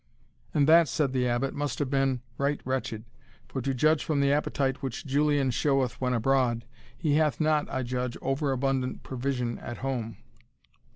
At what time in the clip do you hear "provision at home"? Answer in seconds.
9.03-10.17